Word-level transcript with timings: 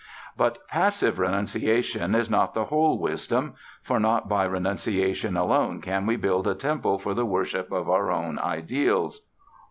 But 0.35 0.67
passive 0.67 1.19
renunciation 1.19 2.15
is 2.15 2.27
not 2.27 2.55
the 2.55 2.65
whole 2.65 2.97
wisdom; 2.97 3.53
for 3.83 3.99
not 3.99 4.27
by 4.27 4.45
renunciation 4.45 5.37
alone 5.37 5.79
can 5.79 6.07
we 6.07 6.15
build 6.15 6.47
a 6.47 6.55
temple 6.55 6.97
for 6.97 7.13
the 7.13 7.23
worship 7.27 7.71
of 7.71 7.87
our 7.87 8.11
own 8.11 8.39
ideals. 8.39 9.27